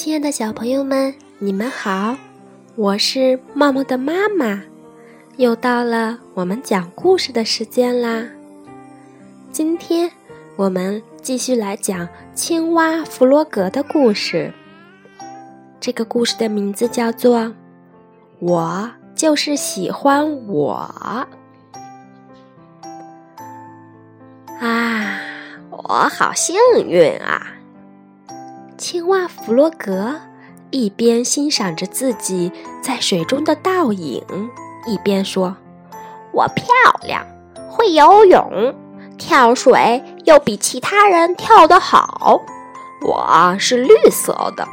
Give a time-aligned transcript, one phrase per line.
[0.00, 2.16] 亲爱的小朋友们，你们好，
[2.76, 4.62] 我是茂茂的妈妈，
[5.38, 8.24] 又到了我们讲故事的时间啦。
[9.50, 10.08] 今天
[10.54, 14.52] 我们继续来讲青蛙弗洛格的故事。
[15.80, 17.40] 这个故事的名字叫做
[18.38, 20.94] 《我就是喜欢我》
[24.64, 25.18] 啊，
[25.72, 26.54] 我好幸
[26.86, 27.57] 运啊！
[28.78, 30.20] 青蛙弗洛格
[30.70, 34.22] 一边欣赏着自己在水中的倒影，
[34.86, 35.56] 一边说
[36.30, 36.64] ：“我漂
[37.02, 37.26] 亮，
[37.68, 38.72] 会游泳，
[39.18, 42.40] 跳水又比其他人跳得好。
[43.02, 44.68] 我是绿色的，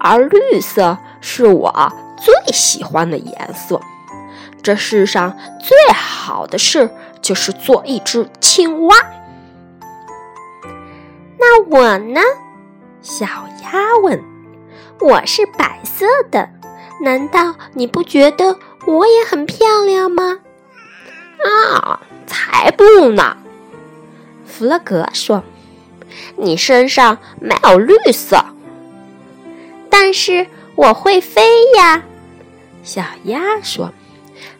[0.00, 3.80] 而绿色是我最喜欢的颜色。
[4.60, 6.90] 这世上最好的事
[7.22, 8.96] 就是做一只青蛙。
[11.38, 12.20] 那我呢？”
[13.02, 13.26] 小
[13.62, 14.22] 鸭问
[15.00, 16.48] ：“我是白色的，
[17.00, 20.38] 难道你不觉得我也很漂亮吗？”
[21.42, 23.36] 啊，才不呢！
[24.44, 25.42] 弗洛格说
[26.36, 28.44] ：“你身上没有绿色，
[29.88, 31.42] 但是我会飞
[31.78, 32.02] 呀。”
[32.84, 33.92] 小鸭说：“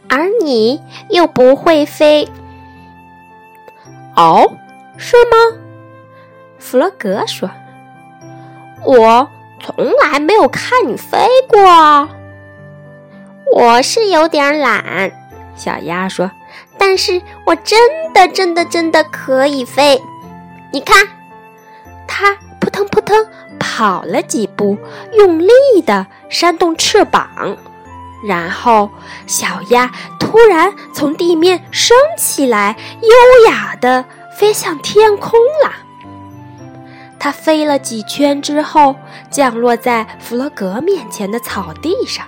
[0.08, 2.26] 而你又不会飞。”
[4.16, 4.50] 哦，
[4.96, 5.58] 是吗？
[6.58, 7.50] 弗洛格说。
[8.84, 9.28] 我
[9.62, 12.08] 从来没有看你飞过，
[13.54, 15.12] 我是有点懒。
[15.54, 16.30] 小鸭说
[16.78, 20.00] ：“但是我真的真的真的可以飞。
[20.72, 21.06] 你看，
[22.08, 23.26] 它扑腾扑腾
[23.58, 24.78] 跑了几步，
[25.12, 27.56] 用力的扇动翅膀，
[28.26, 28.88] 然后
[29.26, 34.04] 小鸭突然从地面升起来，优雅的
[34.38, 35.70] 飞向天空了。”
[37.20, 38.96] 它飞了几圈之后，
[39.30, 42.26] 降落在弗洛格面前的草地上。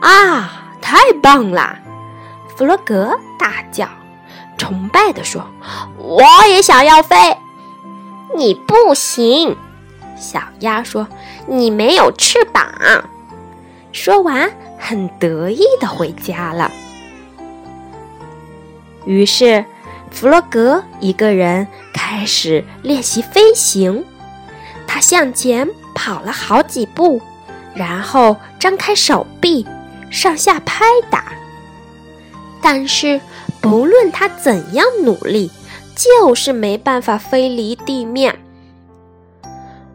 [0.00, 1.76] 啊，太棒了！
[2.54, 3.88] 弗洛格大叫，
[4.58, 5.44] 崇拜地说
[5.96, 7.16] ：“我也想要飞。”
[8.36, 9.56] 你不行，
[10.14, 11.08] 小鸭说
[11.48, 12.70] ：“你没有翅膀。”
[13.90, 16.70] 说完，很得意的回家了。
[19.06, 19.64] 于是，
[20.10, 24.04] 弗洛格一个人开始练习飞行。
[25.00, 27.20] 向前跑了好几步，
[27.74, 29.66] 然后张开手臂，
[30.10, 31.32] 上下拍打。
[32.60, 33.20] 但是，
[33.60, 35.50] 不论他怎样努力，
[35.94, 38.38] 就是没办法飞离地面。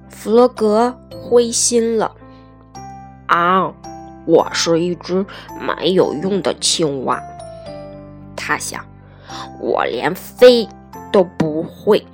[0.09, 2.15] 弗洛格灰心了。
[3.27, 3.73] 啊，
[4.25, 5.25] 我是一只
[5.59, 7.21] 没有用的青蛙。
[8.35, 8.85] 他想，
[9.59, 10.67] 我连飞
[11.11, 12.05] 都不会。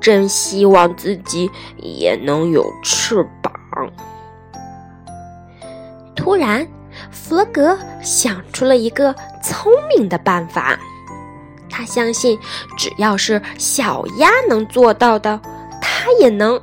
[0.00, 3.52] 真希望自己也能有翅膀。
[6.14, 6.66] 突然，
[7.10, 10.78] 弗洛格想出了一个聪明的办法。
[11.70, 12.38] 他相信，
[12.76, 15.40] 只要是小鸭能做到的，
[15.80, 16.60] 他也能。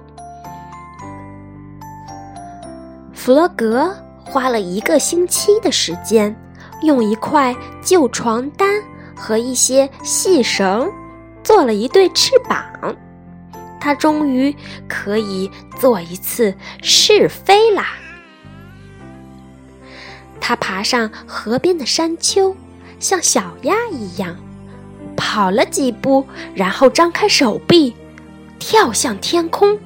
[3.14, 6.36] 弗洛格花了一个星期的时间，
[6.82, 8.68] 用一块旧床单
[9.16, 10.92] 和一些细绳，
[11.44, 12.64] 做了一对翅膀。
[13.86, 14.56] 他终于
[14.88, 17.90] 可以做一次试飞啦！
[20.42, 22.56] 他爬上河边的山丘，
[23.00, 24.38] 像小鸭一样
[25.16, 26.26] 跑了几步，
[26.56, 27.96] 然后张开手臂，
[28.58, 29.78] 跳向天空。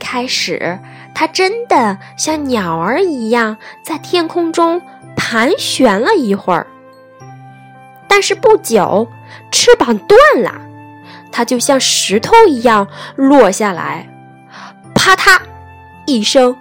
[0.00, 0.80] 开始，
[1.14, 4.82] 他真的像鸟儿一样在天空中
[5.14, 6.66] 盘旋了一会儿，
[8.08, 9.06] 但是不久，
[9.52, 10.71] 翅膀断了。
[11.32, 14.06] 它就像石头一样落下来，
[14.94, 15.40] 啪嗒
[16.06, 16.54] 一声，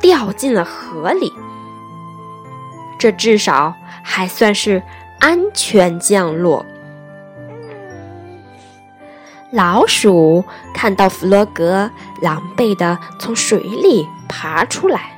[0.00, 1.32] 掉进了河里。
[2.98, 4.82] 这至少还算是
[5.20, 6.66] 安全降落。
[9.50, 10.44] 老鼠
[10.74, 11.90] 看到弗洛格
[12.20, 15.12] 狼狈的从水里爬出来，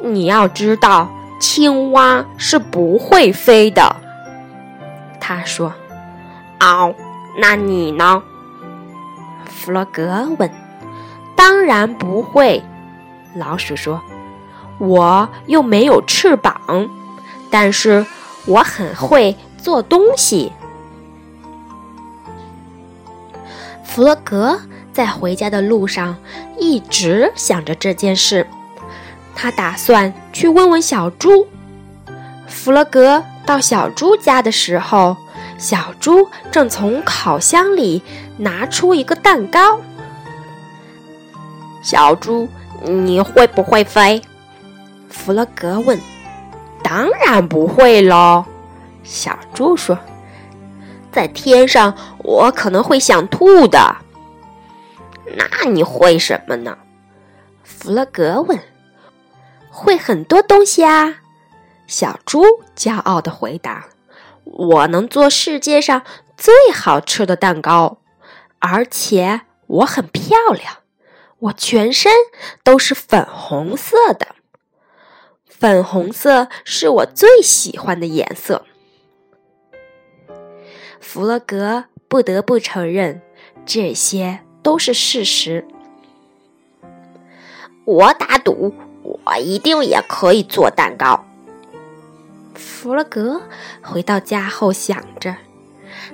[0.00, 1.10] 你要知道，
[1.40, 3.96] 青蛙是不会飞的。
[5.20, 5.74] 他说
[6.60, 6.94] ：“嗷。”
[7.40, 8.20] 那你呢？
[9.46, 10.50] 弗洛格问。
[11.36, 12.60] “当然不会。”
[13.36, 14.02] 老鼠说
[14.78, 16.90] ，“我又没有翅膀，
[17.48, 18.04] 但是
[18.44, 20.52] 我很会做东西。”
[23.86, 24.60] 弗洛格
[24.92, 26.16] 在回家的路上
[26.58, 28.44] 一直想着这件事，
[29.36, 31.46] 他打算去问问小猪。
[32.48, 35.16] 弗洛格到小猪家的时候。
[35.58, 38.02] 小猪正从烤箱里
[38.36, 39.80] 拿出一个蛋糕。
[41.82, 42.48] 小猪，
[42.84, 44.22] 你会不会飞？
[45.10, 45.98] 弗洛格问。
[46.82, 48.44] 当然不会喽，
[49.02, 49.98] 小猪说。
[51.10, 53.96] 在天上，我可能会想吐的。
[55.36, 56.78] 那你会什么呢？
[57.64, 58.58] 弗洛格问。
[59.70, 61.16] 会很多东西啊，
[61.86, 62.42] 小猪
[62.76, 63.84] 骄傲地回答。
[64.52, 66.02] 我能做世界上
[66.36, 67.98] 最好吃的蛋糕，
[68.58, 70.78] 而且我很漂亮，
[71.38, 72.12] 我全身
[72.64, 74.28] 都是粉红色的。
[75.46, 78.64] 粉红色是我最喜欢的颜色。
[81.00, 83.20] 弗洛格不得不承认，
[83.66, 85.66] 这些都是事实。
[87.84, 91.24] 我打赌，我一定也可以做蛋糕。
[92.58, 93.40] 弗洛格
[93.82, 95.36] 回到家后想着，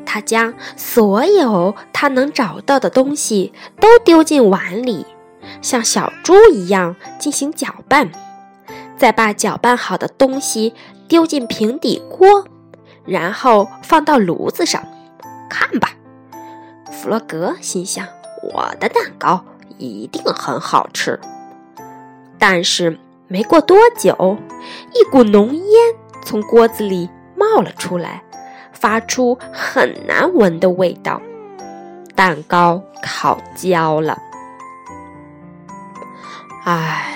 [0.05, 5.07] 他将所有他能找到的东西都丢进碗里，
[5.63, 8.13] 像小猪一样进行搅拌。
[8.97, 10.75] 再把搅拌好的东西
[11.09, 12.45] 丢进平底锅，
[13.05, 14.83] 然后放到炉子上。
[15.49, 15.91] 看吧，
[16.93, 18.07] 弗洛格心想
[18.53, 19.45] ：“我的蛋糕
[19.79, 21.19] 一定很好吃。”
[22.39, 24.37] 但是没过多久，
[24.93, 25.65] 一股浓烟
[26.25, 28.23] 从锅子里冒了出来，
[28.73, 31.21] 发出很难闻的味道。
[32.15, 34.19] 蛋糕烤焦了。
[36.65, 37.11] 唉。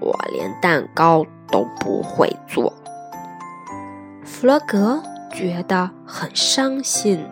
[0.00, 2.72] 我连蛋糕都不会做，
[4.24, 7.22] 弗洛格觉得很伤心。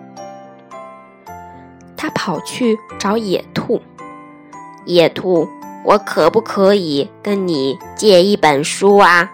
[1.97, 3.81] 他跑去找野兔
[4.85, 5.49] ：“野兔，
[5.83, 9.31] 我可不可以跟你借一本书啊？”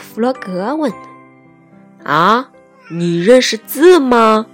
[0.00, 0.92] 弗洛格问。
[2.02, 2.48] “啊，
[2.90, 4.46] 你认识字吗？”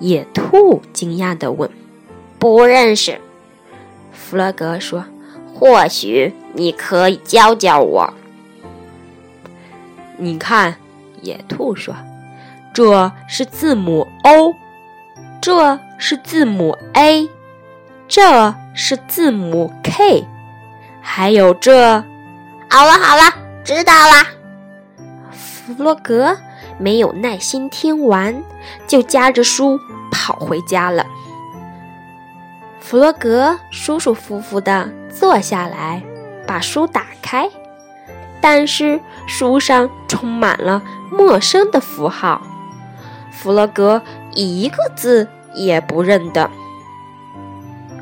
[0.00, 1.68] 野兔惊讶地问。
[2.38, 3.20] “不认识。”
[4.12, 5.04] 弗洛格说。
[5.54, 8.12] 或许你可以教教我。
[10.16, 10.74] 你看，
[11.20, 11.94] 野兔说
[12.74, 14.56] ：“这是字母 O，
[15.40, 17.28] 这是字母 A，
[18.08, 20.26] 这是字母 K，
[21.00, 22.02] 还有这……
[22.68, 23.22] 好了好了，
[23.62, 24.26] 知道了。”
[25.72, 26.36] 弗洛格
[26.78, 28.42] 没有耐心听完，
[28.86, 29.78] 就夹着书
[30.10, 31.06] 跑回家了。
[32.80, 36.02] 弗洛格舒舒服服地坐下来，
[36.46, 37.48] 把书打开，
[38.40, 42.42] 但是书上充满了陌生的符号，
[43.30, 44.02] 弗洛格
[44.34, 46.50] 一个字也不认得。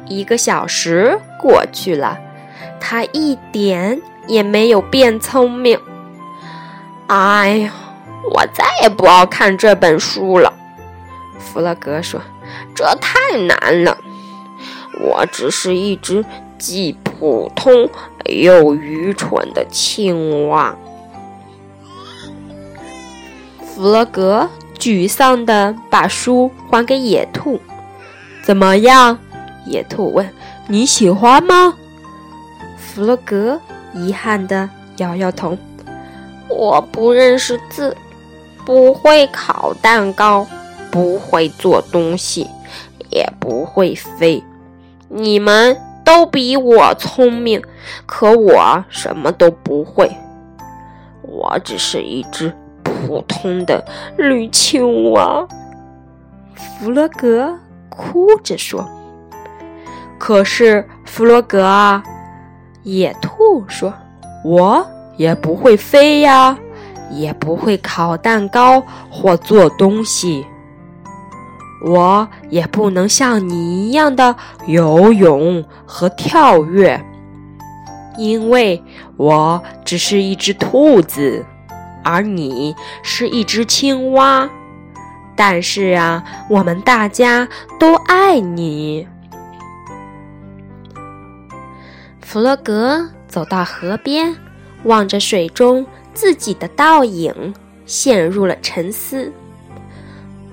[0.06, 2.19] 一个小时过去了，
[2.81, 5.78] 他一点也没有变聪明。
[7.10, 7.72] 哎呀，
[8.32, 10.52] 我再也不要看这本书了，
[11.40, 12.20] 弗洛格说
[12.72, 13.98] ：“这太难了。”
[15.02, 16.24] 我只是一只
[16.56, 17.90] 既普通
[18.26, 20.76] 又愚蠢的青蛙。
[23.58, 24.48] 弗洛格
[24.78, 27.60] 沮丧地把书还给野兔。
[28.44, 29.18] 怎么样？
[29.66, 30.32] 野兔问。
[30.68, 31.74] 你喜欢吗？
[32.76, 33.60] 弗洛格
[33.94, 35.58] 遗憾地摇摇头。
[36.50, 37.97] 我不认识字，
[38.66, 40.47] 不会烤蛋糕，
[40.90, 42.47] 不会做东西，
[43.11, 44.42] 也不会飞。
[45.09, 47.62] 你们都比我聪明，
[48.07, 50.11] 可我什么都不会。
[51.23, 52.52] 我只是一只
[52.83, 53.85] 普通的
[54.16, 55.47] 绿青蛙。
[56.54, 57.57] 弗洛格
[57.88, 58.87] 哭着说
[60.19, 62.02] ：“可是，弗洛格啊，
[62.83, 63.92] 野兔说，
[64.45, 64.85] 我
[65.20, 66.56] 也不会飞呀，
[67.10, 70.46] 也不会烤蛋糕或做东西。”
[71.84, 74.34] 我也不能像你一样的
[74.66, 77.02] 游泳和跳跃，
[78.16, 78.82] 因为
[79.16, 81.44] 我只是一只兔子，
[82.02, 84.48] 而你是一只青蛙。
[85.36, 87.48] 但是啊，我们大家
[87.78, 89.06] 都爱你。
[92.20, 94.36] 弗洛格走到河边，
[94.84, 97.54] 望着水中自己的倒影，
[97.87, 99.32] 陷入了沉思。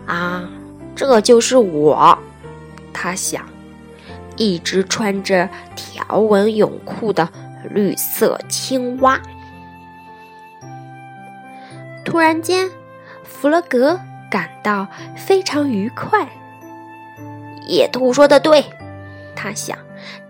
[0.05, 0.47] 啊！
[0.95, 2.17] 这就是我，
[2.91, 3.45] 他想，
[4.35, 7.29] 一只穿着条纹泳裤的
[7.69, 9.21] 绿色青蛙。
[12.03, 12.71] 突然间，
[13.23, 13.99] 弗洛格
[14.31, 16.27] 感到非常愉快。
[17.67, 18.65] 野兔说的对，
[19.35, 19.77] 他想，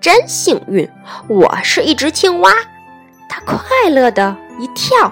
[0.01, 0.89] 真幸运，
[1.29, 2.51] 我是一只青蛙。
[3.27, 5.11] 他快乐的一跳，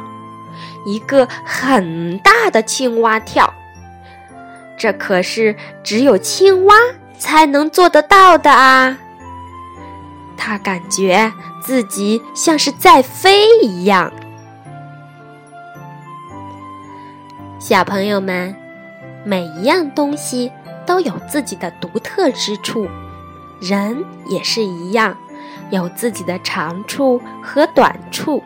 [0.86, 3.54] 一个很大的青蛙跳。
[4.78, 6.76] 这可是只有青蛙
[7.18, 8.98] 才能做得到的啊！
[10.38, 11.32] 他感觉
[11.62, 14.12] 自己像是在飞一样。
[17.58, 18.56] 小朋友们，
[19.24, 20.52] 每一样东西
[20.86, 22.88] 都有自己的独特之处，
[23.62, 25.18] 人也是一样，
[25.72, 28.42] 有自己的长处和短处。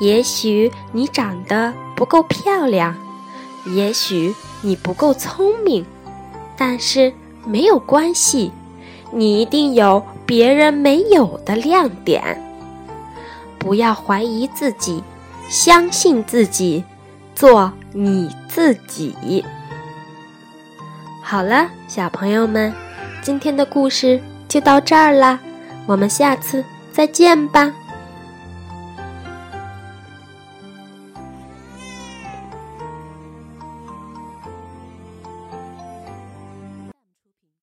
[0.00, 2.94] 也许你长得不够漂亮，
[3.66, 5.86] 也许你不够聪明，
[6.56, 7.12] 但是
[7.44, 8.50] 没有关系，
[9.12, 12.40] 你一定有别人没有的亮点。
[13.58, 15.02] 不要怀疑自己，
[15.48, 16.84] 相信自己，
[17.34, 19.44] 做你自己。
[21.22, 22.74] 好了，小朋友们，
[23.22, 25.38] 今天的故事就到这儿啦，
[25.86, 27.72] 我们下次再见吧。